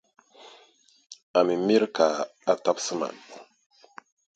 A 1.37 1.39
mi 1.45 1.53
mira 1.67 1.87
ka 1.95 2.07
a 2.51 2.53
tabisi 2.63 2.93
ma. 2.99 3.07